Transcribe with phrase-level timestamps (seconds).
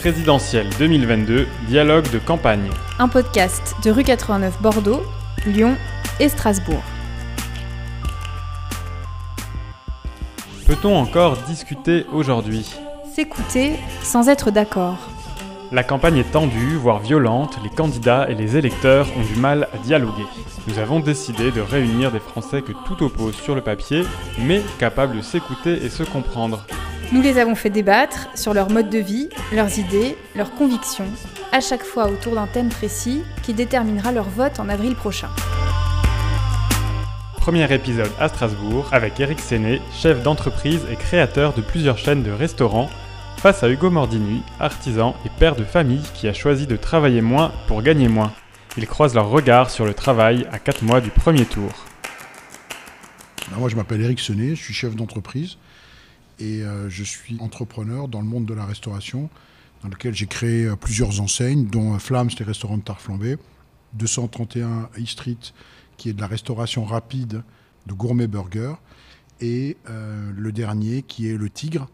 [0.00, 2.70] Présidentielle 2022, dialogue de campagne.
[2.98, 5.02] Un podcast de rue 89 Bordeaux,
[5.44, 5.76] Lyon
[6.18, 6.82] et Strasbourg.
[10.66, 12.74] Peut-on encore discuter aujourd'hui?
[13.14, 14.96] S'écouter sans être d'accord.
[15.70, 19.76] La campagne est tendue, voire violente, les candidats et les électeurs ont du mal à
[19.76, 20.24] dialoguer.
[20.66, 24.04] Nous avons décidé de réunir des Français que tout oppose sur le papier,
[24.38, 26.64] mais capables de s'écouter et se comprendre.
[27.12, 31.08] Nous les avons fait débattre sur leur mode de vie, leurs idées, leurs convictions,
[31.50, 35.28] à chaque fois autour d'un thème précis qui déterminera leur vote en avril prochain.
[37.38, 42.30] Premier épisode à Strasbourg avec Eric Séné, chef d'entreprise et créateur de plusieurs chaînes de
[42.30, 42.88] restaurants,
[43.38, 47.50] face à Hugo Mordini, artisan et père de famille qui a choisi de travailler moins
[47.66, 48.32] pour gagner moins.
[48.76, 51.72] Ils croisent leurs regards sur le travail à 4 mois du premier tour.
[53.56, 55.56] moi je m'appelle Eric Senet, je suis chef d'entreprise
[56.40, 59.28] et euh, je suis entrepreneur dans le monde de la restauration
[59.82, 63.36] dans lequel j'ai créé euh, plusieurs enseignes dont euh, Flams, les restaurants de tarte flambée,
[63.94, 65.38] 231 E Street
[65.96, 67.42] qui est de la restauration rapide
[67.86, 68.74] de gourmet burger
[69.42, 71.88] et le dernier qui est le Tigre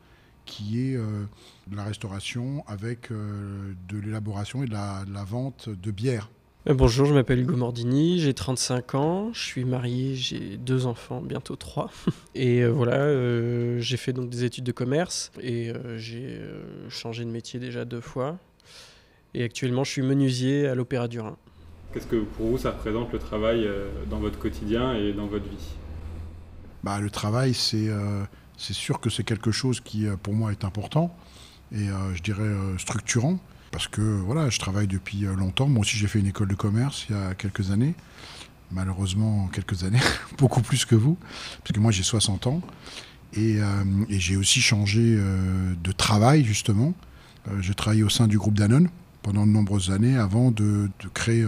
[0.44, 6.28] qui est de la restauration avec de l'élaboration et de la, vente de bière.
[6.68, 11.20] Euh, bonjour, je m'appelle Hugo Mordini, j'ai 35 ans, je suis marié, j'ai deux enfants,
[11.20, 11.90] bientôt trois.
[12.34, 16.40] Et voilà, j'ai fait donc des études de commerce et j'ai
[16.88, 18.38] changé de métier déjà deux fois.
[19.34, 21.36] Et actuellement, je suis menuisier à l'Opéra du Rhin.
[21.92, 23.68] Qu'est-ce que pour vous ça représente le travail
[24.10, 25.76] dans votre quotidien et dans votre vie?
[26.82, 27.90] Bah, Le travail, c'est
[28.58, 31.14] sûr que c'est quelque chose qui, euh, pour moi, est important
[31.72, 33.38] et euh, je dirais euh, structurant.
[33.70, 35.68] Parce que voilà, je travaille depuis longtemps.
[35.68, 37.94] Moi aussi, j'ai fait une école de commerce il y a quelques années.
[38.72, 40.00] Malheureusement, quelques années,
[40.38, 41.16] beaucoup plus que vous.
[41.62, 42.62] Parce que moi, j'ai 60 ans.
[43.34, 43.58] Et,
[44.08, 46.94] j'ai aussi changé de travail, justement.
[47.60, 48.88] j'ai travaillé au sein du groupe Danone
[49.22, 51.44] pendant de nombreuses années avant de, créer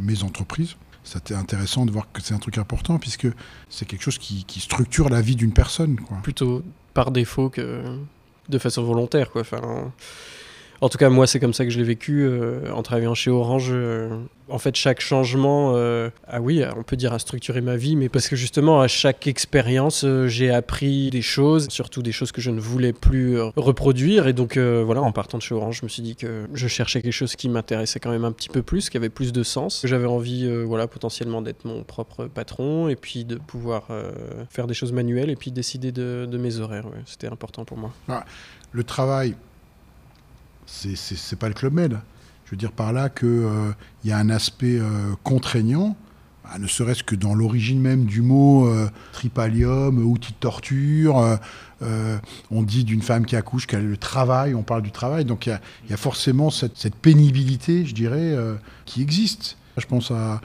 [0.00, 0.76] mes entreprises
[1.06, 3.28] c'était intéressant de voir que c'est un truc important puisque
[3.68, 5.96] c'est quelque chose qui, structure la vie d'une personne.
[6.22, 6.62] Plutôt
[6.94, 7.82] par défaut que
[8.48, 9.30] de façon volontaire.
[9.30, 9.44] Quoi.
[10.80, 13.30] En tout cas, moi, c'est comme ça que je l'ai vécu euh, en travaillant chez
[13.30, 13.68] Orange.
[13.70, 14.10] Euh,
[14.48, 18.08] en fait, chaque changement, euh, ah oui, on peut dire a structuré ma vie, mais
[18.08, 22.50] parce que justement, à chaque expérience, j'ai appris des choses, surtout des choses que je
[22.50, 24.28] ne voulais plus reproduire.
[24.28, 27.02] Et donc, voilà, en partant de chez Orange, je me suis dit que je cherchais
[27.02, 29.82] quelque chose qui m'intéressait quand même un petit peu plus, qui avait plus de sens.
[29.84, 33.88] J'avais envie, voilà, potentiellement d'être mon propre patron et puis de pouvoir
[34.50, 36.86] faire des choses manuelles et puis décider de, mes horaires.
[37.04, 37.92] C'était important pour moi.
[38.72, 39.34] Le travail
[40.66, 41.98] c'est pas le Club Med.
[42.44, 43.72] Je veux dire par là qu'il euh,
[44.04, 45.96] y a un aspect euh, contraignant,
[46.44, 51.38] bah, ne serait-ce que dans l'origine même du mot euh, tripalium, outil de torture.
[52.50, 55.24] on dit d'une femme qui accouche qu'elle le travail, on parle du travail.
[55.24, 55.58] Donc il
[55.90, 58.36] y, a forcément cette, pénibilité, je dirais,
[58.84, 59.56] qui existe.
[59.76, 60.40] Je pense à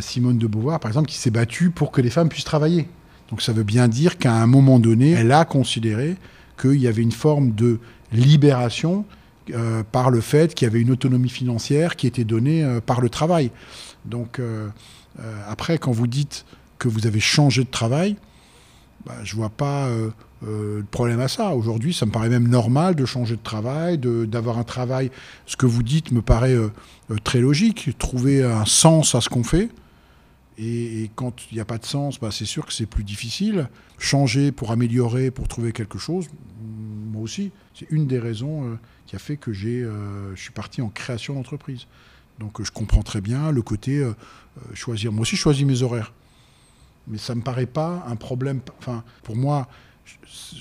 [0.00, 2.88] Simone de Beauvoir, par exemple, qui s'est battue pour que les femmes puissent travailler.
[3.30, 6.16] Donc ça veut bien dire qu'à un moment donné, elle a considéré
[6.58, 7.78] qu'il y avait une forme de
[8.12, 9.04] libération
[9.50, 13.00] euh, par le fait qu'il y avait une autonomie financière qui était donnée euh, par
[13.00, 13.50] le travail.
[14.04, 14.68] Donc euh,
[15.48, 16.44] après, quand vous dites
[16.78, 18.16] que vous avez changé de travail,
[19.06, 19.88] bah, je ne vois pas
[20.42, 21.54] de problème à ça.
[21.54, 25.10] Aujourd'hui, ça me paraît même normal de changer de travail, d'avoir un travail.
[25.46, 26.56] Ce que vous dites me paraît
[27.24, 27.90] très logique.
[27.98, 29.70] Trouver un sens à ce qu'on fait.
[30.56, 33.68] Et, quand il n'y a pas de sens, bah, c'est sûr que c'est plus difficile.
[33.98, 36.26] Changer pour améliorer, pour trouver quelque chose,
[37.12, 40.82] moi aussi, c'est une des raisons qui a fait que j'ai, euh, je suis parti
[40.82, 41.86] en création d'entreprise.
[42.38, 45.12] Donc je comprends très bien le côté euh, euh, choisir.
[45.12, 46.12] Moi aussi, je choisis mes horaires.
[47.08, 48.60] Mais ça ne me paraît pas un problème.
[48.78, 49.66] Enfin, pour moi,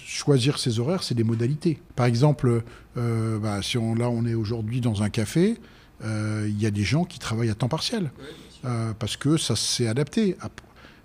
[0.05, 1.81] choisir ses horaires, c'est des modalités.
[1.97, 2.63] Par exemple,
[2.95, 5.57] bah, si on, là, on est aujourd'hui dans un café,
[6.05, 8.11] il y a des gens qui travaillent à temps partiel.
[8.97, 10.37] parce que ça s'est adapté.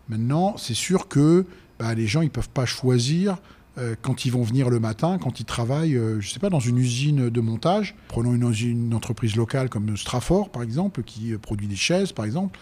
[0.08, 1.44] Maintenant, c'est sûr que
[1.80, 3.38] bah, les gens, ils ne peuvent pas choisir
[3.78, 6.50] euh, quand ils vont venir le matin, quand ils travaillent, euh, je ne sais pas,
[6.50, 7.94] dans une usine de montage.
[8.08, 12.58] Prenons une, entreprise locale comme Strafort, par exemple, qui euh, produit des chaises, par exemple.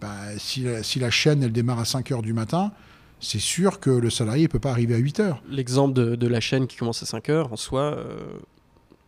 [0.00, 2.72] Bah, si, la, chaîne, elle démarre à 5 heures du matin,
[3.20, 5.42] c'est sûr que le salarié ne peut pas arriver à 8 heures.
[5.48, 7.96] L'exemple de, la chaîne qui commence à 5 heures, en soi,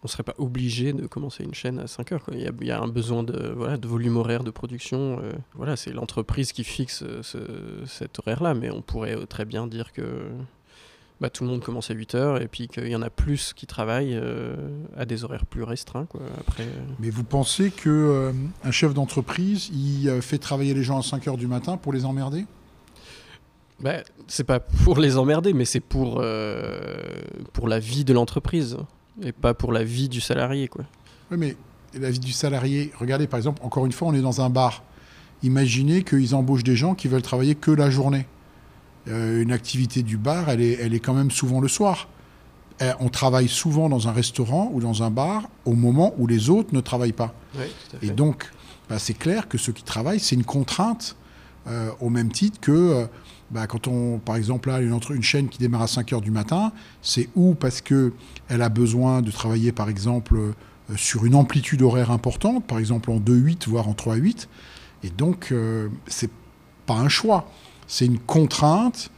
[0.02, 2.24] on ne serait pas obligé de commencer une chaîne à 5 heures.
[2.32, 5.20] Il, y a, un besoin de, voilà, de volume horaire de production.
[5.54, 7.04] voilà, c'est l'entreprise qui fixe
[7.86, 10.30] cet horaire-là, mais on pourrait très bien dire que
[11.20, 13.54] bah, tout le monde commence à 8 heures et puis qu'il y en a plus
[13.54, 14.54] qui travaillent euh,
[14.96, 16.04] à des horaires plus restreints.
[16.06, 16.84] Quoi, après, euh.
[16.98, 18.32] Mais vous pensez qu'un euh,
[18.64, 22.04] un chef d'entreprise, il fait travailler les gens à 5 heures du matin pour les
[22.04, 22.44] emmerder?
[23.80, 26.22] Bah, C'est pas pour les emmerder, mais c'est pour,
[27.52, 28.76] pour la vie de l'entreprise.
[29.22, 30.68] et pas pour la vie du salarié.
[30.68, 30.84] Quoi.
[31.30, 31.56] Oui, mais
[31.98, 34.82] la vie du salarié, regardez par exemple, encore une fois, on est dans un bar.
[35.42, 38.26] Imaginez qu'ils embauchent des gens qui veulent travailler que la journée.
[39.08, 42.08] Euh, une activité du bar, elle est, elle est quand même souvent le soir.
[42.80, 46.50] Eh, on travaille souvent dans un restaurant ou dans un bar au moment où les
[46.50, 47.32] autres ne travaillent pas.
[47.54, 48.06] Oui, tout à fait.
[48.06, 48.50] Et donc,
[48.90, 51.16] bah, c'est clair que ceux qui travaillent, c'est une contrainte
[51.68, 53.06] euh, au même titre que euh,
[53.50, 56.20] bah, quand on, par exemple, là, une, entre- une chaîne qui démarre à 5 heures
[56.20, 58.12] du matin, c'est ou parce qu'elle
[58.48, 60.52] a besoin de travailler, par exemple, euh,
[60.96, 64.48] sur une amplitude horaire importante, par exemple en 2-8, voire en 3-8.
[65.02, 66.30] Et donc, euh, c'est
[66.86, 67.50] pas un choix,
[67.86, 69.10] c'est une contrainte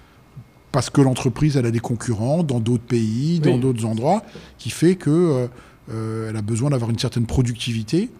[0.72, 3.60] parce que l'entreprise, elle a des concurrents dans d'autres pays, dans Oui.
[3.60, 4.22] d'autres endroits,
[4.58, 5.46] qui fait que euh,
[5.90, 8.10] euh, elle a besoin d'avoir une certaine productivité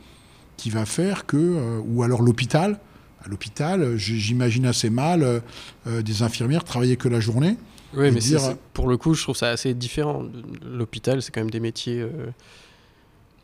[0.57, 2.81] qui va faire que, euh, ou alors l'hôpital.
[3.25, 5.23] À l'hôpital, j'imagine assez mal
[5.87, 7.57] euh, des infirmières travailler que la journée.
[7.95, 10.25] Oui, mais dire- pour le coup, je trouve ça assez différent.
[10.65, 12.05] L'hôpital, c'est quand même des métiers,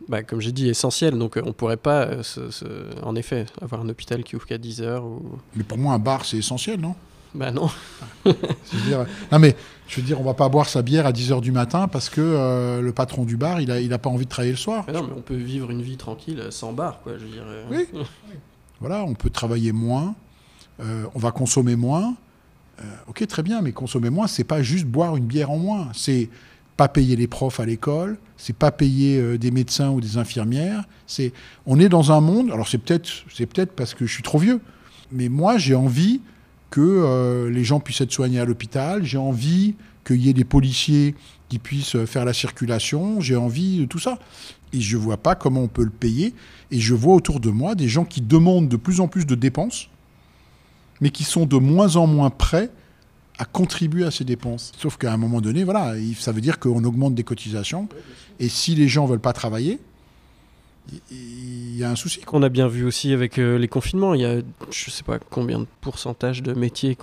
[0.08, 1.16] bah, comme j'ai dit, essentiels.
[1.18, 2.64] Donc, euh, on pourrait pas, euh, se- se-
[3.02, 5.04] en effet, avoir un hôpital qui ouvre qu'à 10 heures.
[5.04, 5.22] Ou...
[5.56, 6.94] Mais pour moi, un bar, c'est essentiel, non?
[7.34, 7.68] Bah non.
[8.24, 9.56] C'est-à-dire- Non, mais
[9.88, 12.20] je veux dire, on va pas boire sa bière à 10h du matin parce que
[12.20, 14.84] euh, le patron du bar, il a, il a pas envie de travailler le soir.
[14.86, 17.14] Bah non, mais on peut vivre une vie tranquille sans bar, quoi.
[17.18, 17.44] Je veux dire.
[17.46, 17.64] euh.
[17.70, 17.86] Oui.
[18.80, 20.14] Voilà, on peut travailler moins,
[20.80, 22.14] on va consommer moins.
[23.06, 25.88] Ok, très bien, mais consommer moins, c'est pas juste boire une bière en moins.
[25.94, 26.28] C'est
[26.76, 30.84] pas payer les profs à l'école, c'est pas payer euh, des médecins ou des infirmières.
[31.06, 31.32] C'est,
[31.66, 32.50] on est dans un monde.
[32.50, 34.60] Alors c'est peut-être, c'est peut-être parce que je suis trop vieux,
[35.12, 36.20] mais moi j'ai envie
[36.70, 39.04] que euh, les gens puissent être soignés à l'hôpital.
[39.04, 41.14] J'ai envie qu'il y ait des policiers
[41.48, 43.20] qui puissent euh, faire la circulation.
[43.20, 44.18] J'ai envie de tout ça.
[44.72, 46.34] Et je vois pas comment on peut le payer.
[46.72, 49.36] Et je vois autour de moi des gens qui demandent de plus en plus de
[49.36, 49.88] dépenses,
[51.00, 52.70] mais qui sont de moins en moins prêts
[53.38, 54.72] à contribuer à ces dépenses.
[54.78, 57.88] Sauf qu'à un moment donné, voilà, il- ça veut dire qu'on augmente des cotisations.
[58.40, 59.78] Et si les gens veulent pas travailler,
[61.10, 62.20] il- y a un souci.
[62.20, 62.38] quoi.
[62.38, 64.36] On a bien vu aussi avec euh, les confinements, il y a
[64.70, 66.96] je sais pas combien de pourcentage de métiers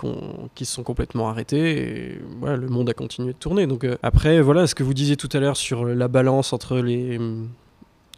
[0.54, 3.66] qui se sont complètement arrêtés et le monde a continué de tourner.
[3.66, 6.78] Donc euh, après, voilà, ce que vous disiez tout à l'heure sur la balance entre
[6.78, 7.18] les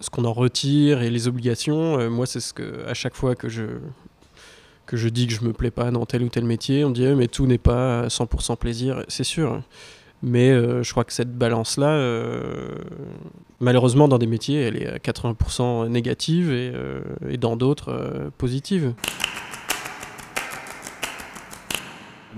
[0.00, 3.34] ce qu'on en retire et les obligations, euh, moi c'est ce que à chaque fois
[3.34, 3.62] que je
[4.86, 6.94] que je dis que je me plais pas dans tel ou tel métier, on me
[6.94, 9.62] dit Eh, mais tout n'est pas à 100% plaisir, c'est sûr.
[10.26, 12.76] Mais euh, je crois que cette balance-là, euh,
[13.60, 18.94] malheureusement, dans des métiers, elle est à 80% négative et, euh, et dans d'autres, positive.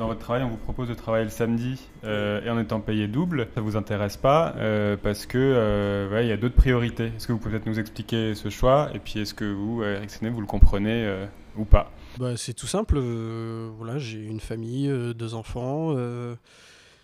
[0.00, 3.46] Dans votre travail, on vous propose de travailler le samedi et en étant payé double.
[3.54, 4.54] Ça vous intéresse pas
[5.02, 7.12] parce que il y a d'autres priorités.
[7.16, 8.90] Est-ce que vous pouvez nous expliquer ce choix?
[8.92, 11.10] Et puis est-ce que vous, Eric Séné, vous le comprenez
[11.56, 11.90] ou pas?
[12.18, 12.96] Bah, c'est tout simple.
[12.98, 15.94] euh, voilà, j'ai une famille, euh, deux enfants.
[15.96, 16.34] euh,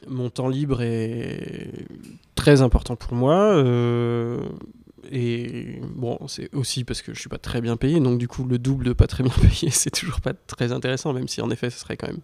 [0.09, 1.87] mon temps libre est
[2.35, 3.63] très important pour moi.
[5.11, 8.01] et bon, c'est aussi parce que je suis pas très bien payé.
[8.01, 11.13] Donc du coup, le double de pas très bien payé, c'est toujours pas très intéressant,
[11.13, 12.21] même si en effet, ce serait quand même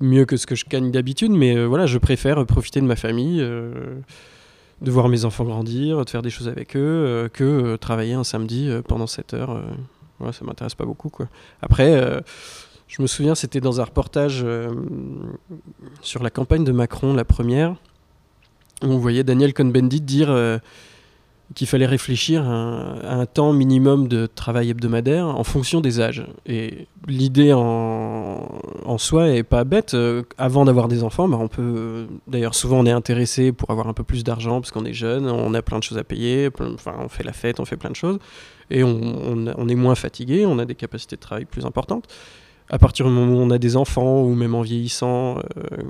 [0.00, 1.30] mieux que ce que je gagne d'habitude.
[1.32, 3.38] Mais voilà, je préfère profiter de ma famille.
[3.38, 8.70] de voir mes enfants grandir, de faire des choses avec eux, que travailler un samedi
[8.88, 9.62] pendant 7 heures.
[10.22, 11.08] Voilà, ça m'intéresse pas beaucoup.
[11.08, 11.26] Quoi.
[11.60, 12.20] Après, euh,
[12.86, 14.70] je me souviens, c'était dans un reportage euh,
[16.00, 17.72] sur la campagne de Macron, la première,
[18.82, 20.58] où on voyait Daniel Cohn-Bendit dire euh,
[21.54, 26.26] qu'il fallait réfléchir à un, temps minimum de travail hebdomadaire en fonction des âges.
[26.46, 28.48] Et l'idée en,
[28.84, 29.94] en soi est pas bête.
[29.94, 32.06] Euh, avant d'avoir des enfants, bah, on peut.
[32.26, 35.28] D'ailleurs, souvent, on est intéressé pour avoir un peu plus d'argent parce qu'on est jeune,
[35.28, 37.96] on a plein de choses à payer, on fait la fête, on fait plein de
[37.96, 38.18] choses
[38.72, 42.06] et on, on- est moins fatigué, on a des capacités de travail plus importantes.
[42.70, 45.82] À partir du moment où on a des enfants ou même en vieillissant, euh,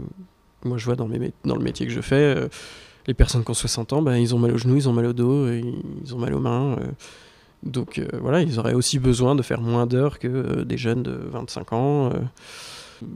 [0.64, 2.48] moi je vois dans le métier que je fais, euh,
[3.06, 5.06] les personnes qui ont 60 ans, ben, ils ont mal aux genoux, ils ont mal
[5.06, 6.76] au dos, ils ont mal aux mains.
[6.78, 6.86] euh.
[7.62, 11.02] donc euh, voilà, ils auraient aussi besoin de faire moins d'heures que euh, des jeunes
[11.02, 12.12] de 25 ans.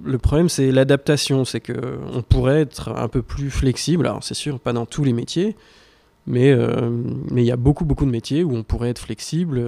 [0.04, 4.06] Le problème, c'est l'adaptation, c'est que on pourrait être un peu plus flexible.
[4.06, 5.54] Alors c'est sûr, pas dans tous les métiers,
[6.26, 6.52] mais
[7.30, 9.62] il y a beaucoup beaucoup de métiers où on pourrait être flexible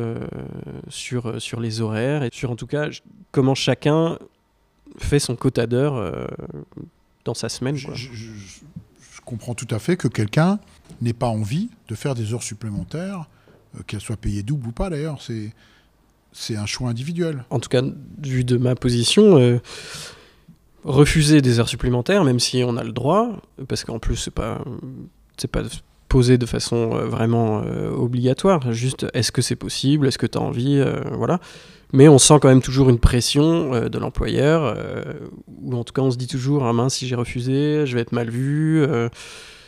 [0.89, 2.89] sur sur les horaires et sur en tout cas
[3.31, 4.19] comment chacun
[4.97, 6.29] fait son quota d'heures
[7.25, 7.77] dans sa semaine.
[9.29, 10.59] Comprends tout à fait que quelqu'un
[11.03, 13.29] n'ait pas envie de faire des heures supplémentaires,
[13.77, 15.21] euh, qu'elles soient payées double ou pas d'ailleurs.
[15.21, 15.53] C'est,
[16.33, 17.45] c'est un choix individuel.
[17.51, 17.83] en tout cas,
[18.23, 19.59] vu de ma position, euh,
[20.83, 24.65] refuser des heures supplémentaires, même si on a le droit, parce qu'en plus, c'est pas,
[25.37, 25.63] c'est pas
[26.09, 28.73] posé de façon euh, vraiment euh, obligatoire.
[28.73, 30.07] Juste, est-ce que c'est possible?
[30.07, 30.79] Est-ce que tu as envie?
[30.79, 31.41] Euh, Voilà.
[31.93, 34.77] Mais on sent quand même toujours une pression de l'employeur,
[35.63, 38.03] ou en tout cas, on se dit toujours, ah mince, si j'ai refusé, je vais
[38.03, 38.87] être mal vu.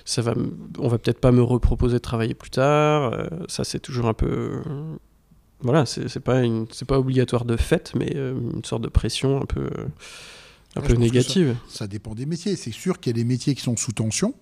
[0.05, 0.35] ça va,
[0.79, 3.27] on va peut-être pas me reproposer de travailler plus tard.
[3.49, 4.61] ça, c'est toujours un peu
[5.63, 9.47] voilà, c'est pas une, c'est pas obligatoire de fait, mais une sorte de pression un
[9.47, 9.71] peu,
[10.77, 11.57] un peu négative.
[11.69, 12.55] Ça, ça, dépend des métiers.
[12.55, 14.35] C'est sûr qu'il y a des métiers qui sont sous tension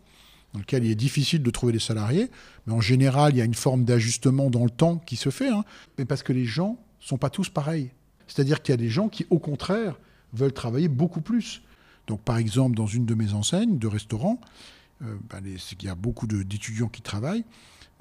[0.52, 2.30] dans lequel il est difficile de trouver des salariés.
[2.66, 5.48] Mais en général, il y a une forme d'ajustement dans le temps qui se fait.
[5.48, 5.64] Hein.
[5.98, 7.90] mais parce que les gens sont pas tous pareils.
[8.26, 9.98] C'est-à-dire qu'il y a des gens qui, au contraire,
[10.32, 11.62] veulent travailler beaucoup plus.
[12.06, 14.40] Donc, par exemple, dans une de mes enseignes de restaurant,
[15.02, 17.44] euh, ben, il y a beaucoup d'étudiants qui travaillent.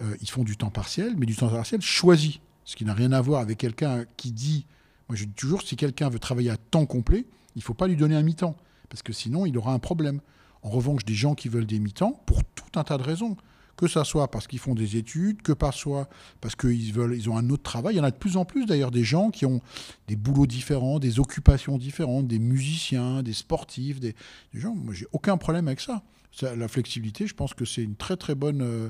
[0.02, 2.40] Euh, ils font du temps partiel, mais du temps partiel choisi.
[2.66, 4.66] Ce qui n'a rien à voir avec quelqu'un qui dit.
[5.10, 7.26] Moi, je dis toujours, si quelqu'un veut travailler à temps complet,
[7.56, 8.58] il ne faut pas lui donner un mi-temps.
[8.90, 10.20] Parce que sinon, il aura un problème.
[10.64, 13.38] En revanche, des gens qui veulent des mi-temps, pour tout un tas de raisons,
[13.78, 16.10] que ça soit parce qu'ils font des études, que par soit
[16.42, 17.96] parce qu'ils veulent, ils ont un autre travail.
[17.96, 19.62] Il y en a de plus en plus d'ailleurs des gens qui ont
[20.08, 24.16] des boulots différents, des occupations différentes, des musiciens, des sportifs, des,
[24.54, 24.74] gens.
[24.76, 26.04] Moi, j'ai aucun problème avec ça
[26.42, 28.90] la flexibilité, je pense que c'est une très très bonne, euh,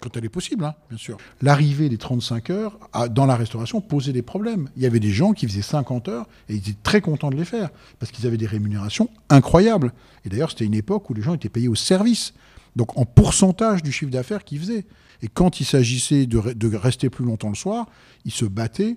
[0.00, 1.16] quand elle est possible, hein, bien sûr.
[1.40, 2.78] L'arrivée des 35 heures
[3.10, 4.68] dans la restauration posait des problèmes.
[4.76, 7.36] Il y avait des gens qui faisaient 50 heures et ils étaient très contents de
[7.36, 9.92] les faire parce qu'ils avaient des rémunérations incroyables.
[10.24, 12.34] Et d'ailleurs, c'était une époque où les gens étaient payés au service,
[12.76, 14.84] donc en pourcentage du chiffre d'affaires qu'ils faisaient.
[15.22, 17.86] Et quand il s'agissait de rester plus longtemps le soir,
[18.24, 18.96] ils se battaient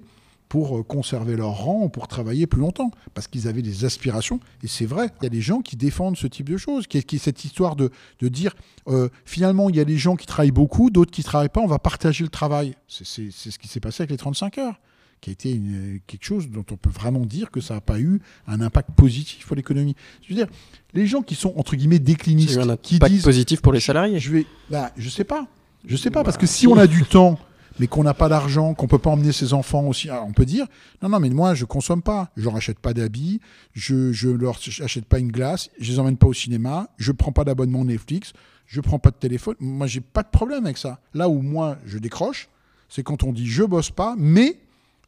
[0.50, 4.40] pour euh, conserver leur rang, pour travailler plus longtemps, parce qu'ils avaient des aspirations.
[4.64, 7.20] Et c'est vrai, il y a des gens qui défendent ce type de choses, qui
[7.20, 8.56] cette histoire de, de dire,
[8.88, 11.62] euh, finalement, il y a des gens qui travaillent beaucoup, d'autres qui ne travaillent pas,
[11.62, 12.76] on va partager le travail.
[12.88, 14.80] C'est ce qui s'est passé avec les 35 heures,
[15.22, 15.60] qui a été
[16.08, 19.48] quelque chose dont on peut vraiment dire que ça n'a pas eu un impact positif
[19.48, 19.96] pour l'économie.
[20.22, 20.48] Je veux dire,
[20.94, 23.24] les gens qui sont, entre guillemets, déclinistes, un qui disent...
[23.24, 24.46] positif pour les salariés Je vais...
[24.70, 25.48] Bah, je sais pas.
[25.86, 27.40] Je sais pas, parce que si on a du temps
[27.80, 30.66] mais qu'on n'a pas d'argent, qu'on peut pas emmener ses enfants aussi, on peut dire
[31.02, 33.40] non, non, mais moi je consomme pas, je leur achète pas d'habits,
[33.74, 37.32] je, je leur achète pas une glace, je les emmène pas au cinéma, je prends
[37.32, 38.34] pas d'abonnement Netflix,
[38.66, 39.56] je prends pas de téléphone.
[39.60, 41.00] Moi j'ai pas de problème avec ça.
[41.14, 42.50] Là où moi je décroche,
[42.90, 44.60] c'est quand on dit je bosse pas, mais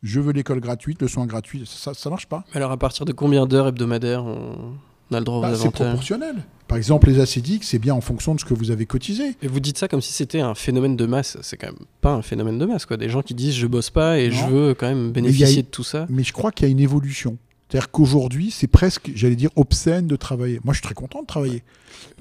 [0.03, 2.43] je veux l'école gratuite, le soin gratuit, ça, ça marche pas.
[2.53, 6.43] Alors à partir de combien d'heures hebdomadaires on a le droit bah, C'est proportionnel.
[6.67, 9.36] Par exemple, les acédiques, c'est bien en fonction de ce que vous avez cotisé.
[9.41, 11.38] Et vous dites ça comme si c'était un phénomène de masse.
[11.41, 12.97] C'est quand même pas un phénomène de masse, quoi.
[12.97, 15.83] Des gens qui disent je bosse pas et je veux quand même bénéficier de tout
[15.83, 16.05] ça.
[16.09, 17.38] Mais je crois qu'il y a une évolution.
[17.69, 20.59] C'est-à-dire qu'aujourd'hui, c'est presque, j'allais dire, obscène de travailler.
[20.63, 21.63] Moi, je suis très content de travailler.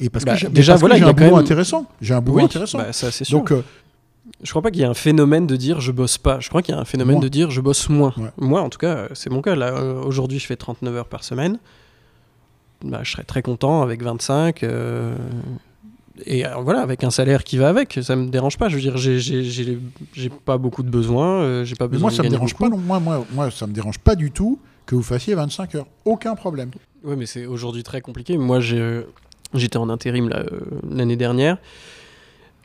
[0.01, 1.87] Et parce que bah, déjà, voilà, j'ai un boulot intéressant.
[2.01, 2.79] J'ai un boulot intéressant.
[2.79, 3.39] Bah, ça, c'est sûr.
[3.39, 3.63] Donc, euh,
[4.43, 6.41] je crois pas qu'il y ait un phénomène de dire je bosse pas.
[6.41, 8.13] Je crois qu'il y a un phénomène de dire je bosse moins.
[8.39, 9.55] Moi, en tout cas, c'est mon cas.
[9.55, 11.59] Là, euh, aujourd'hui, je fais 39 heures par semaine
[12.85, 14.63] bah, je serais très content avec 25.
[14.63, 15.17] Euh,
[16.25, 18.69] et euh, voilà, avec un salaire qui va avec, ça me dérange pas.
[18.69, 22.09] Je veux dire, j'ai pas beaucoup de besoins, euh, j'ai pas besoin.
[22.09, 22.69] moi, ça me dérange pas.
[22.69, 25.87] Non, moi, moi, moi, ça me dérange pas du tout que vous fassiez 25 heures.
[26.05, 26.71] Aucun problème.
[27.05, 28.39] Oui, mais c'est aujourd'hui très compliqué.
[28.39, 30.31] Moi, j'étais en intérim
[30.89, 31.59] l'année dernière.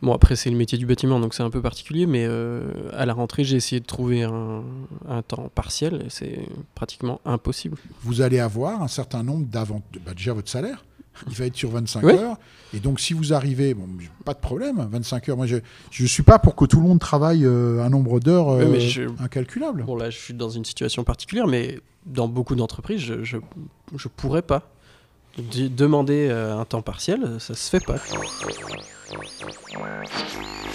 [0.01, 3.05] Bon, après, c'est le métier du bâtiment, donc c'est un peu particulier, mais euh, à
[3.05, 4.63] la rentrée, j'ai essayé de trouver un,
[5.27, 6.39] temps partiel, et c'est
[6.73, 7.77] pratiquement impossible.
[8.01, 9.83] Vous allez avoir un certain nombre d'avant...
[10.03, 10.83] Bah, déjà, votre salaire,
[11.27, 12.37] il va être sur 25 heures.
[12.73, 13.87] Et donc, si vous arrivez, bon,
[14.25, 15.37] pas de problème, 25 heures.
[15.37, 15.57] Moi, je
[16.01, 18.75] ne suis pas pour que tout le monde travaille euh, un nombre d'heures euh,
[19.19, 19.83] incalculable.
[19.83, 24.41] Bon, là, je suis dans une situation particulière, mais dans beaucoup d'entreprises, je ne pourrais
[24.41, 24.71] pas.
[25.37, 27.97] Demander un temps partiel, ça se fait pas.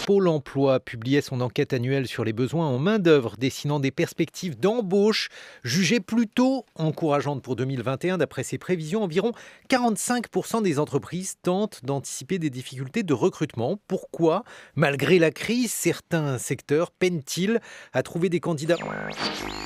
[0.07, 5.28] Pôle emploi publiait son enquête annuelle sur les besoins en main-d'œuvre, dessinant des perspectives d'embauche
[5.64, 8.19] jugées plutôt encourageantes pour 2021.
[8.19, 9.33] D'après ses prévisions, environ
[9.69, 13.81] 45% des entreprises tentent d'anticiper des difficultés de recrutement.
[13.88, 14.45] Pourquoi?
[14.75, 17.61] Malgré la crise, certains secteurs peinent-ils
[17.93, 18.76] à trouver des candidats?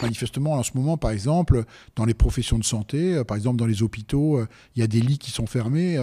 [0.02, 1.64] Manifestement, en ce moment, par exemple,
[1.96, 4.86] dans les professions de santé, euh, par exemple dans les hôpitaux, euh, il y a
[4.86, 5.98] des lits qui sont fermés.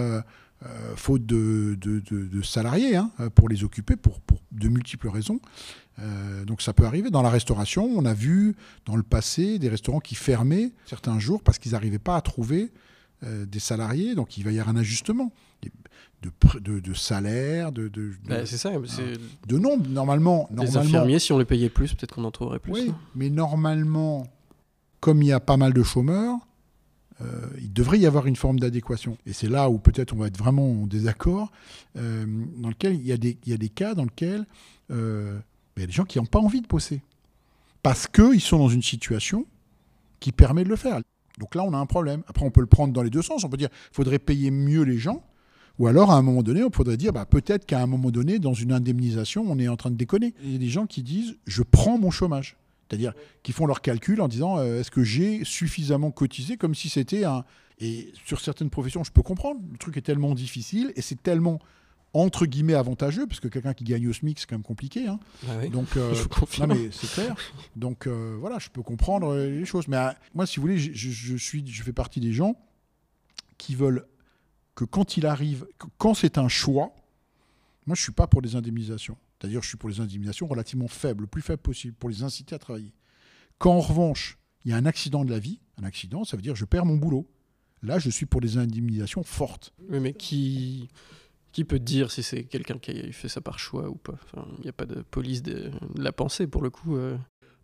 [0.64, 4.20] Euh, euh, faute de, salariés hein, pour les occuper pour,
[4.52, 5.40] de multiples raisons.
[6.00, 7.10] Euh, donc ça peut arriver.
[7.10, 11.42] Dans la restauration, on a vu dans le passé des restaurants qui fermaient certains jours
[11.42, 12.72] parce qu'ils n'arrivaient pas à trouver
[13.24, 14.14] euh, des salariés.
[14.14, 15.32] Donc il va y avoir un ajustement
[16.22, 17.88] de, de, salaire, de...
[17.88, 18.72] de, bah, c'est ça.
[19.46, 20.48] De nombre, normalement.
[20.56, 22.72] Les infirmiers, si on les payait plus, peut-être qu'on en trouverait plus.
[22.72, 24.26] Oui, mais normalement,
[24.98, 26.47] comme il y a pas mal de chômeurs, euh,
[27.60, 29.18] il devrait y avoir une forme d'adéquation.
[29.26, 31.50] Et c'est là où peut-être on va être vraiment en désaccord,
[31.96, 32.26] euh,
[32.58, 34.46] dans lequel il y, a des, cas dans lesquels
[34.90, 35.38] euh,
[35.76, 37.02] il y a des gens qui n'ont pas envie de bosser.
[37.82, 39.46] Parce qu'ils sont dans une situation
[40.20, 41.00] qui permet de le faire.
[41.38, 42.22] Donc là, on a un problème.
[42.26, 43.44] Après, on peut le prendre dans les deux sens.
[43.44, 45.22] On peut dire qu'il faudrait payer mieux les gens.
[45.78, 48.40] Ou alors, à un moment donné, on pourrait dire bah, peut-être qu'à un moment donné,
[48.40, 50.34] dans une indemnisation, on est en train de déconner.
[50.42, 52.56] Il y a des gens qui disent je prends mon chômage.
[52.88, 56.88] C'est-à-dire qu'ils font leur calcul en disant euh, est-ce que j'ai suffisamment cotisé comme si
[56.88, 57.44] c'était un.
[57.80, 61.60] Et sur certaines professions, je peux comprendre, le truc est tellement difficile et c'est tellement
[62.14, 65.06] entre guillemets avantageux, parce que quelqu'un qui gagne au SMIC, c'est quand même compliqué.
[65.06, 65.20] hein.
[65.46, 65.68] Ah oui.
[65.68, 66.14] Donc, euh,
[66.58, 67.36] non, mais c'est clair.
[67.76, 69.88] Donc euh, voilà, je peux comprendre les choses.
[69.88, 72.56] Mais euh, moi, si vous voulez, je, suis, je fais partie des gens
[73.58, 74.06] qui veulent
[74.74, 75.66] que quand il arrive,
[75.98, 76.94] quand c'est un choix,
[77.86, 79.16] moi, je suis pas pour des indemnisations.
[79.40, 82.54] C'est-à-dire, je suis pour les indemnisations relativement faibles, le plus faible possible, pour les inciter
[82.54, 82.92] à travailler.
[83.58, 86.42] Quand en revanche, il y a un accident de la vie, un accident, ça veut
[86.42, 87.28] dire je perds mon boulot.
[87.82, 89.72] Là, je suis pour des indemnisations fortes.
[89.88, 90.88] Oui, mais qui,
[91.52, 94.18] qui peut dire si c'est quelqu'un qui a fait ça par choix ou pas?
[94.24, 96.96] Enfin, Il n'y a pas de police de, de la pensée pour le coup.
[96.96, 97.16] euh.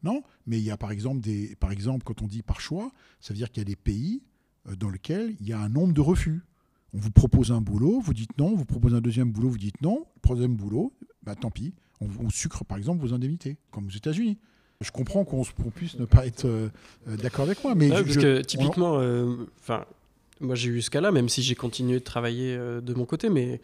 [0.04, 2.92] Non, mais il y a par exemple, des, par exemple, quand on dit par choix,
[3.20, 4.22] ça veut dire qu'il y a des pays
[4.68, 6.42] euh, dans lesquels il y a un nombre de refus.
[6.94, 9.58] On vous propose un boulot, vous dites non, on vous propose un deuxième boulot, vous
[9.58, 10.92] dites non, le troisième boulot,
[11.24, 14.38] bah tant pis, on, on sucre par exemple vos indemnités, comme aux États-Unis.
[14.80, 16.68] Je comprends qu'on se- qu'on puisse ne pas être euh,
[17.08, 19.46] euh, d'accord avec moi, mais je- parce que typiquement, euh,
[20.40, 23.28] moi j'ai eu ce cas-là, même si j'ai continué de travailler euh, de mon côté,
[23.28, 23.60] mais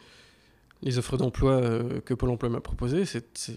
[0.82, 3.56] les offres d'emploi euh, que Pôle Emploi m'a proposées, c'est- c'est-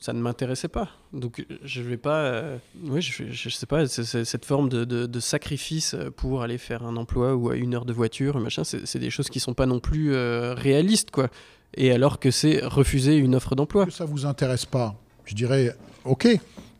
[0.00, 0.88] ça ne m'intéressait pas.
[1.12, 5.06] Donc je vais pas, euh, oui, je, je sais pas, c'est- cette forme de, de-
[5.06, 8.84] de sacrifice pour aller faire un emploi ou à une heure de voiture, machin, c'est
[8.86, 11.28] c'est des choses qui sont pas non plus euh, réalistes, quoi.
[11.74, 13.86] Et alors que c'est refuser une offre d'emploi.
[13.86, 16.26] que ça vous intéresse pas, je dirais ok,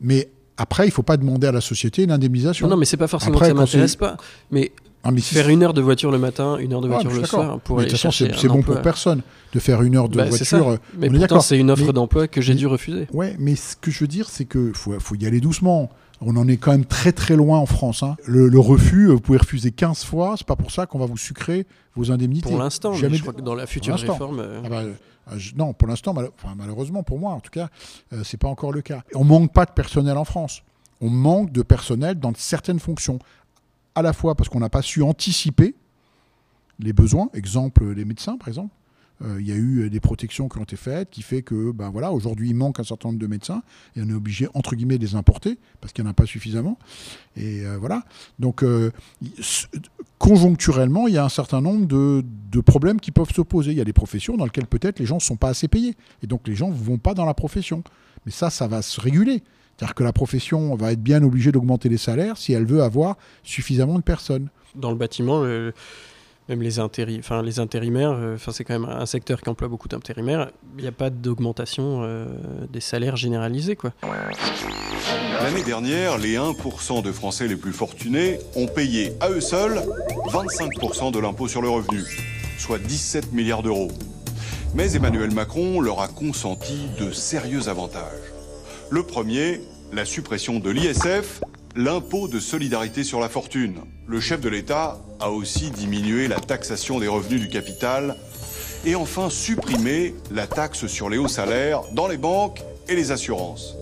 [0.00, 2.66] mais après il faut pas demander à la société une indemnisation.
[2.66, 4.16] Non, non, mais c'est pas forcément Après, que ça m'intéresse pas,
[4.50, 4.72] mais
[5.06, 7.12] Ah, mais si- faire une heure de voiture le matin, une heure de Ah, voiture
[7.12, 9.22] le soir pour Mais aller de toute façon, c'est bon pour personne
[9.52, 10.68] de faire une heure de Bah, voiture.
[10.70, 13.06] euh, Mais pourtant, c'est une offre d'emploi que j'ai dû refuser.
[13.12, 15.90] Ouais, mais ce que je veux dire, c'est que faut, faut y aller doucement.
[16.22, 18.02] On en est quand même très très loin en France.
[18.02, 18.16] hein.
[18.24, 21.18] Le, le refus, vous pouvez refuser 15 fois, c'est pas pour ça qu'on va vous
[21.18, 22.48] sucrer vos indemnités.
[22.48, 24.38] Pour l'instant, Jamais je crois que dans la future réforme.
[24.40, 24.92] euh, Ah bah, euh,
[25.36, 27.68] je- non, pour l'instant, mal- enfin, malheureusement pour moi en tout cas,
[28.14, 29.02] euh, c'est pas encore le cas.
[29.14, 30.62] On manque pas de personnel en France.
[31.02, 33.18] On manque de personnel dans certaines fonctions,
[33.96, 35.74] à la fois parce qu'on n'a pas su anticiper
[36.78, 37.30] les besoins.
[37.34, 38.72] Exemple, les médecins, par exemple.
[39.24, 41.88] Euh, Il y a eu des protections qui ont été faites, qui fait que, ben
[41.88, 43.62] voilà, aujourd'hui, il manque un certain nombre de médecins
[43.96, 46.26] et on est obligé, entre guillemets, de les importer parce qu'il n'y en a pas
[46.26, 46.78] suffisamment.
[47.34, 48.04] Et euh, voilà.
[48.38, 48.92] Donc, euh,
[50.18, 53.40] conjoncturellement, il y a un certain nombre de, de problèmes qui peuvent se.
[53.70, 55.96] Il y a des professions dans lesquelles peut-être les gens ne sont pas assez payés.
[56.22, 57.82] Et donc, les gens ne vont pas dans la profession.
[58.26, 59.42] Mais ça, ça va se réguler.
[59.76, 63.16] C'est-à-dire que la profession va être bien obligée d'augmenter les salaires si elle veut avoir
[63.42, 64.48] suffisamment de personnes.
[64.74, 65.72] dans le bâtiment, le-
[66.48, 69.66] même les, intéri- enfin, les intérimaires, euh, enfin, c'est quand même un secteur qui emploie
[69.68, 70.50] beaucoup d'intérimaires.
[70.78, 72.26] Il n'y a pas d'augmentation euh,
[72.72, 73.74] des salaires généralisés.
[73.74, 73.92] Quoi.
[75.42, 79.82] L'année dernière, les 1% de Français les plus fortunés ont payé à eux seuls
[80.30, 82.02] 25% de l'impôt sur le revenu,
[82.58, 83.90] soit 17 milliards d'euros.
[84.74, 88.02] Mais Emmanuel Macron leur a consenti de sérieux avantages.
[88.88, 89.60] Le premier,
[89.92, 91.40] la suppression de l'ISF,
[91.74, 93.80] l'impôt de solidarité sur la fortune.
[94.06, 98.16] Le chef de l'État a aussi diminué la taxation des revenus du capital
[98.84, 103.76] et enfin supprimé la taxe sur les hauts salaires dans les banques et les assurances.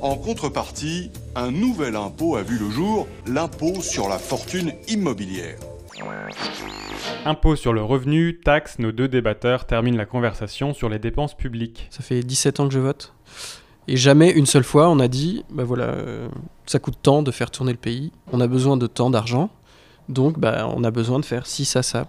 [0.00, 5.58] En contrepartie, un nouvel impôt a vu le jour, l'impôt sur la fortune immobilière.
[7.24, 11.88] Impôt sur le revenu, taxe, nos deux débatteurs terminent la conversation sur les dépenses publiques.
[11.90, 13.14] Ça fait 17 ans que je vote.
[13.88, 16.28] Et jamais une seule fois on a dit, bah voilà, euh,
[16.66, 19.50] ça coûte tant de faire tourner le pays, on a besoin de tant d'argent,
[20.08, 22.06] donc bah, on a besoin de faire ci, ça, ça.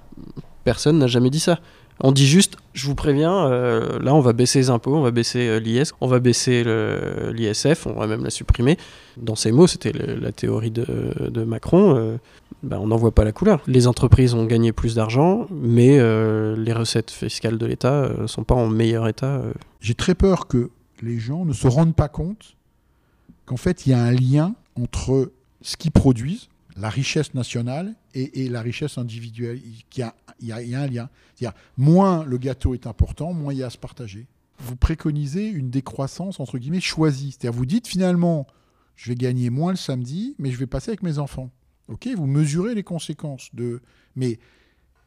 [0.64, 1.60] Personne n'a jamais dit ça.
[2.02, 5.12] On dit juste, je vous préviens, euh, là on va baisser les impôts, on va
[5.12, 6.66] baisser euh, l'IS, on va baisser
[7.32, 8.78] l'ISF, on va même la supprimer.
[9.16, 12.18] Dans ces mots, c'était la théorie de, Macron, euh,
[12.64, 13.62] bah, on n'en voit pas la couleur.
[13.66, 15.98] Les entreprises ont gagné plus d'argent, mais
[16.58, 19.42] les recettes fiscales de l'État ne sont pas en meilleur état.
[19.80, 22.56] J'ai très peur que les gens ne se rendent pas compte
[23.46, 25.32] qu'en fait, il y a un lien entre
[25.62, 29.62] ce qu'ils produisent, la richesse nationale, et, la richesse individuelle.
[29.64, 31.10] Il y a, il y il y a un lien.
[31.78, 34.28] Moins le gâteau est important, moins il y a à se partager.
[34.60, 37.32] Vous préconisez une décroissance, entre guillemets, choisie.
[37.32, 38.48] C'est-à-dire, vous dites finalement,
[38.96, 41.50] je vais gagner moins le samedi, mais je vais passer avec mes enfants.
[41.88, 43.82] Ok, vous mesurez les conséquences de.
[44.16, 44.40] Mais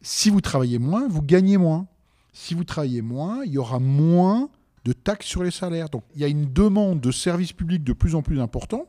[0.03, 1.87] si vous travaillez moins, vous gagnez moins.
[2.33, 4.51] Si vous travaillez moins, il y aura moins
[4.85, 5.88] de taxes sur les salaires.
[5.91, 8.87] Donc il y a une demande de services publics de plus en plus important.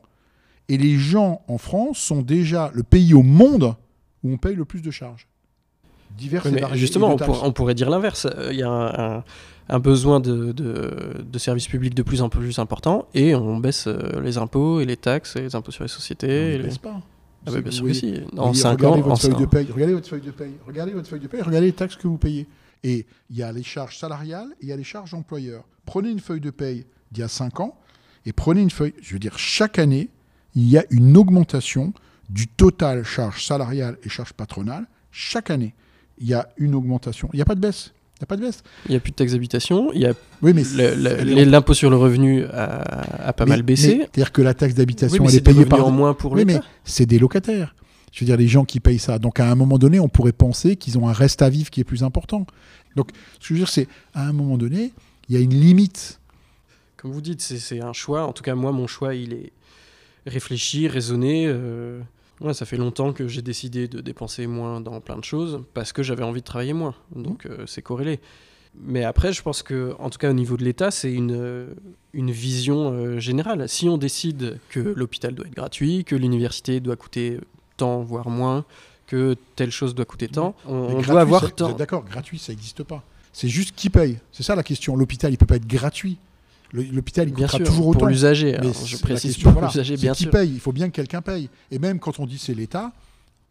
[0.68, 3.74] Et les gens en France sont déjà le pays au monde
[4.22, 5.26] où on paye le plus de charges.
[6.16, 8.26] Divers Oui, mais justement, on, pour- on pourrait dire l'inverse.
[8.26, 9.24] Euh, Il y a un, un-
[9.68, 13.86] un besoin de, de- de services publics de plus en plus important et on baisse
[13.86, 16.26] euh, les impôts et les taxes et les impôts sur les On sociétés.
[16.26, 17.00] ne et les- baisse pas.
[17.46, 18.20] Ah bah, bien sûr que si.
[18.36, 19.66] En 5 ans, regardez en votre feuille de paye.
[19.72, 20.52] Regardez votre feuille de paye.
[20.66, 21.40] Regardez votre feuille de paye.
[21.42, 22.46] Regardez les taxes que vous payez.
[22.84, 25.64] Et il y a les charges salariales et il y a les charges employeurs.
[25.90, 27.74] Prenez une feuille de paye d'il y a 5 ans
[28.24, 28.94] et prenez une feuille.
[29.02, 30.08] Je veux dire, chaque année,
[30.54, 31.92] il y a une augmentation
[32.28, 34.86] du total charges salariales et charges patronales.
[35.10, 35.74] Chaque année,
[36.18, 37.28] il y a une augmentation.
[37.32, 37.92] Il n'y a pas de baisse.
[37.92, 38.62] Il n'y a pas de baisse.
[38.86, 39.90] Il n'y a plus de taxe d'habitation.
[39.92, 40.62] Il y a Oui, mais
[41.44, 43.96] l'impôt sur le revenu a, a pas mais- mal baissé.
[43.98, 45.84] C'est-à-dire que la taxe d'habitation, elle est payée par.
[45.84, 47.74] en moins pour Oui, mais c'est des locataires.
[48.12, 49.18] Je veux dire, les gens qui payent ça.
[49.18, 51.80] Donc, à un moment donné, on pourrait penser qu'ils ont un reste à vivre qui
[51.80, 52.46] est plus important.
[52.94, 54.92] Donc, ce que je veux dire, c'est, à un moment donné,
[55.30, 56.20] il y a une limite.
[56.96, 58.26] Comme vous dites, c'est- un choix.
[58.26, 59.52] En tout cas, moi, mon choix, il est
[60.26, 61.46] réfléchi, raisonné.
[61.46, 62.00] euh,
[62.40, 65.92] ouais, ça fait longtemps que j'ai décidé de dépenser moins dans plein de choses parce
[65.92, 66.94] que j'avais envie de travailler moins.
[67.14, 68.18] Donc, euh, c'est corrélé.
[68.74, 71.68] Mais après, je pense que, en tout cas, au niveau de l'État, c'est une,
[72.12, 73.68] une vision euh, générale.
[73.68, 77.38] Si on décide que l'hôpital doit être gratuit, que l'université doit coûter
[77.76, 78.64] tant, voire moins,
[79.06, 81.72] que telle chose doit coûter tant, on, on gratuit, doit avoir tant.
[81.72, 83.02] D'accord, gratuit, ça n'existe pas.
[83.32, 84.18] C'est juste qui paye.
[84.32, 84.96] C'est ça la question.
[84.96, 86.18] L'hôpital, il peut pas être gratuit.
[86.72, 88.06] L'hôpital, il Bien coûtera sûr, toujours pour autant.
[88.06, 88.52] l'usager.
[88.52, 90.30] Mais alors, c'est Je précise question, pour l'usager, bien qui sûr.
[90.30, 90.50] paye.
[90.52, 91.48] Il faut bien que quelqu'un paye.
[91.70, 92.92] Et même quand on dit c'est l'État,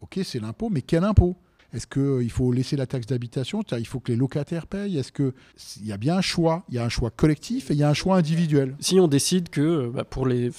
[0.00, 1.36] ok, c'est l'impôt, mais quel impôt?
[1.72, 3.62] Est-ce qu'il faut laisser la taxe d'habitation?
[3.78, 4.98] Il faut que les locataires payent?
[4.98, 5.34] Est-ce que
[5.80, 6.64] il y a bien un choix?
[6.68, 8.74] Il y a un choix collectif et il y a un choix individuel.
[8.80, 10.50] Si on décide que euh, bah, pour, les,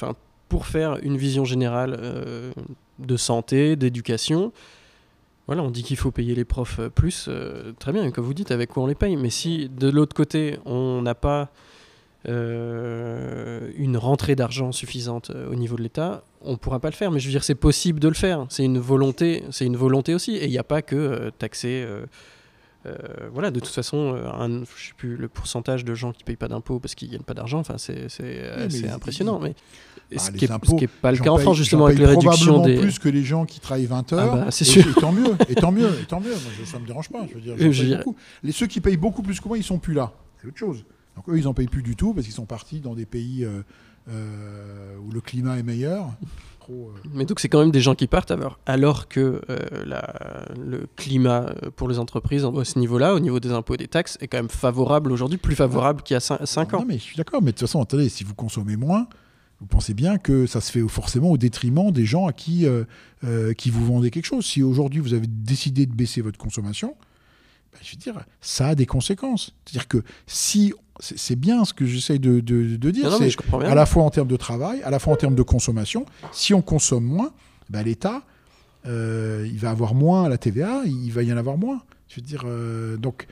[0.47, 2.53] pour faire une vision générale euh,
[2.99, 4.53] de santé, d'éducation,
[5.47, 8.34] voilà, on dit qu'il faut payer les profs euh, plus, euh, très bien, comme vous
[8.34, 9.15] dites, avec quoi on les paye.
[9.17, 11.49] Mais si de l'autre côté, on n'a pas
[12.27, 17.12] euh, une rentrée d'argent suffisante au niveau de l'État, on ne pourra pas le faire.
[17.12, 18.45] Mais je veux dire, c'est possible de le faire.
[18.49, 20.36] C'est une volonté, c'est une volonté aussi.
[20.36, 21.86] Et il n'y a pas que taxer.
[22.86, 22.96] Euh,
[23.32, 26.36] voilà, de toute façon, euh, un, je sais plus le pourcentage de gens qui payent
[26.36, 27.60] pas d'impôts parce qu'ils gagnent pas d'argent.
[27.60, 29.39] Enfin, c'est euh, impressionnant.
[29.39, 29.54] Mais
[30.15, 31.86] Ah, ce, les qui est, ce impôts, qui est pas le cas en France justement
[31.86, 32.80] avec les réductions des.
[32.80, 34.36] plus que les gens qui travaillent 20 Ah heures.
[34.36, 34.84] bah, c'est sûr.
[34.89, 36.30] et tant mieux, et tant mieux, et tant mieux.
[36.32, 37.26] Moi, je- ça me dérange pas.
[37.30, 38.04] Je veux dire, je dirais-.
[38.44, 40.12] Les ceux qui payent beaucoup plus que moi, ils sont plus là.
[40.41, 40.84] C'est autre chose.
[41.15, 43.44] Donc eux, ils en payent plus du tout parce qu'ils sont partis dans des pays
[43.46, 43.62] euh,
[44.10, 46.10] euh, où le climat est meilleur.
[46.71, 49.57] Trop, euh, Mais donc c'est quand même des gens qui partent alors, alors que euh,
[49.86, 53.77] la- le climat euh, pour les entreprises à ce niveau-là, au niveau des impôts et
[53.77, 56.79] des taxes, est quand même favorable aujourd'hui, plus favorable qu'il y a 5 ans.
[56.79, 57.41] Non, mais je suis d'accord.
[57.41, 59.07] Mais de toute façon, attendez, si vous consommez moins,
[59.60, 62.84] vous pensez bien que ça se fait forcément au détriment des gens à qui, euh,
[63.23, 64.45] euh, qui vous vendez quelque chose.
[64.45, 66.95] Si aujourd'hui vous avez décidé de baisser votre consommation,
[67.73, 69.53] ben, je veux dire, ça a des conséquences.
[69.65, 73.23] C'est-à-dire que si c'est bien ce que j'essaye de, de- de dire, c'est
[73.71, 76.05] à la fois en termes de travail, à la fois en termes de consommation.
[76.31, 77.31] Si on consomme moins,
[77.69, 78.23] ben, l'État,
[78.86, 81.81] euh, il va avoir moins à la TVA, il va y en avoir moins.
[82.07, 83.25] Je veux dire, euh, donc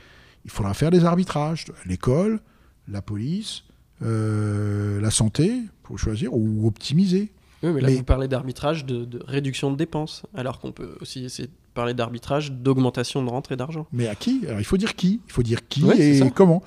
[0.44, 1.66] il faudra faire des arbitrages.
[1.86, 2.40] L'école,
[2.88, 3.64] la police,
[4.02, 7.30] euh, la santé, pour choisir, ou optimiser.
[7.62, 10.96] Oui, mais là Mais- vous parlez d'arbitrage, de, de réduction de dépenses, alors qu'on peut
[11.00, 13.86] aussi essayer de parler d'arbitrage, d'augmentation de rentrée d'argent.
[13.92, 14.40] Mais à qui?
[14.46, 15.20] Alors il faut dire qui?
[15.26, 16.62] Il faut dire qui Ouais, et comment?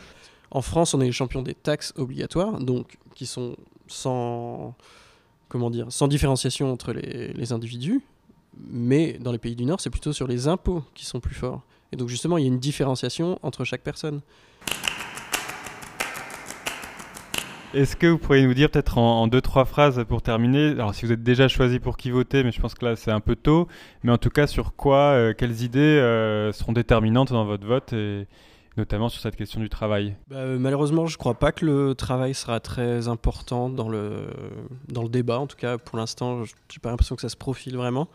[0.52, 3.56] En France, on est les champions des taxes obligatoires, donc qui sont
[3.88, 4.76] sans
[5.50, 8.02] comment dire, sans différenciation entre les, les individus.
[8.70, 11.62] Mais dans les pays du Nord, c'est plutôt sur les impôts qui sont plus forts.
[11.92, 14.22] Et donc justement, il y a une différenciation entre chaque personne.
[17.74, 20.94] Est-ce que vous pourriez nous dire peut-être en, en deux trois phrases pour terminer, alors
[20.94, 23.20] si vous êtes déjà choisi pour qui voter, mais je pense que là c'est un
[23.20, 23.68] peu tôt,
[24.04, 27.92] mais en tout cas sur quoi, euh, quelles idées euh, seront déterminantes dans votre vote
[27.94, 28.28] et
[28.78, 30.16] notamment sur cette question du travail?
[30.30, 34.28] Bah, euh, malheureusement, je crois pas que le travail sera très important dans le,
[34.88, 35.40] dans le débat.
[35.40, 38.08] En tout cas, pour l'instant, je n'ai pas l'impression que ça se profile vraiment.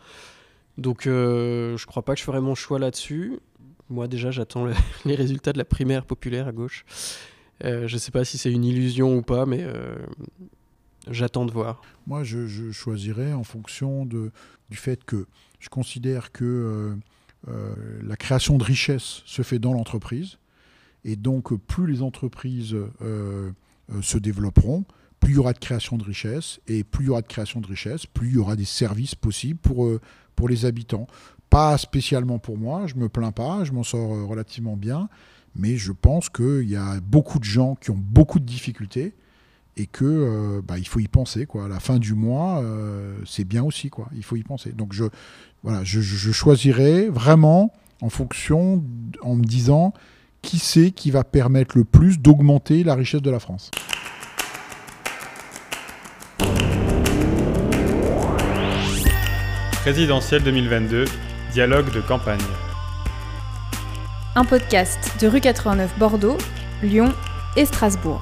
[0.77, 3.39] Donc, je crois pas que je ferai mon choix là-dessus.
[3.89, 4.73] Moi, déjà, j'attends le-
[5.05, 6.85] les résultats de la primaire populaire à gauche.
[7.63, 9.97] Euh, je sais pas si c'est une illusion ou pas, mais euh,
[11.09, 11.81] j'attends de voir.
[12.07, 14.31] Moi, je, choisirais en fonction du
[14.73, 15.25] fait que
[15.59, 16.95] je considère que
[17.47, 20.37] euh, la création de richesse se fait dans l'entreprise.
[21.05, 22.75] Et donc, plus les entreprises
[24.01, 24.83] se développeront,
[25.19, 26.59] plus il y aura de création de richesse.
[26.67, 29.15] Et plus il y aura de création de richesse, plus il y aura des services
[29.15, 29.89] possibles pour,
[30.35, 31.07] pour les habitants.
[31.49, 35.09] Pas spécialement pour moi, je me plains pas, je m'en sors relativement bien.
[35.55, 39.13] Mais je pense qu'il y a beaucoup de gens qui ont beaucoup de difficultés
[39.77, 41.47] et que euh, bah, il faut y penser.
[41.53, 43.89] À la fin du mois, euh, c'est bien aussi.
[44.15, 44.71] Il faut y penser.
[44.71, 45.05] Donc je
[45.63, 48.83] voilà, je, choisirais vraiment en fonction,
[49.21, 49.93] en me disant
[50.41, 53.71] qui c'est qui va permettre le plus d'augmenter la richesse de la France?
[59.81, 61.05] Présidentielle 2022,
[61.51, 62.39] dialogue de campagne.
[64.35, 66.37] Un podcast de rue 89 Bordeaux,
[66.83, 67.13] Lyon
[67.57, 68.21] et Strasbourg.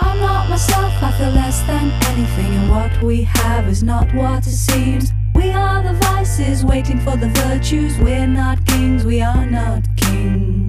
[0.00, 4.46] I'm not myself, I feel less than anything, and what we have is not what
[4.46, 5.12] it seems.
[5.34, 7.96] We are the vices waiting for the virtues.
[7.98, 10.66] We're not kings, we are not kings.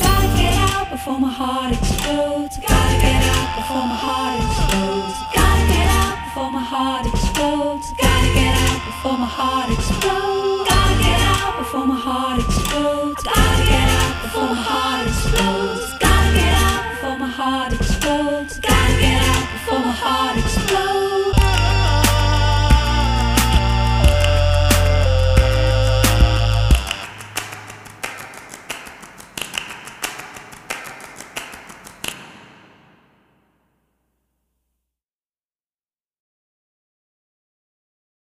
[0.00, 2.56] Gotta get out before my heart explodes.
[2.66, 5.18] Gotta get out before my heart explodes.
[5.34, 7.86] Gotta get out before my heart explodes.
[8.00, 10.45] Gotta get out before my heart explodes.
[11.76, 13.22] Before my heart explodes.
[13.22, 15.98] Gotta get out before my heart explodes.
[15.98, 18.58] Gotta get out before my heart explodes.
[18.60, 20.65] Gotta get out before my heart explodes.